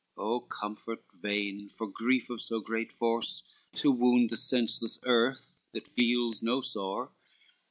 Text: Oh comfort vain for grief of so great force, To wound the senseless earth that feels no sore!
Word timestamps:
Oh 0.17 0.39
comfort 0.39 1.03
vain 1.13 1.69
for 1.69 1.85
grief 1.87 2.31
of 2.31 2.41
so 2.41 2.59
great 2.59 2.87
force, 2.89 3.43
To 3.75 3.91
wound 3.91 4.31
the 4.31 4.35
senseless 4.35 4.99
earth 5.05 5.61
that 5.73 5.87
feels 5.87 6.41
no 6.41 6.61
sore! 6.61 7.11